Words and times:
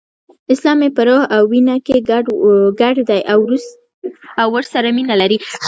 اسلام 0.53 0.79
یې 0.85 0.89
په 0.97 1.01
روح 1.07 1.21
او 1.35 1.41
وینه 1.51 1.75
کې 1.85 1.97
ګډ 2.81 2.95
دی 3.09 3.21
او 4.41 4.47
ورسره 4.55 4.87
مینه 4.97 5.15
لري. 5.21 5.37